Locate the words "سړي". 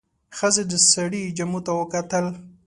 0.91-1.23